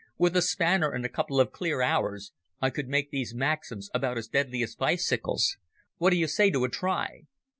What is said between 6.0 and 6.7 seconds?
do you say to a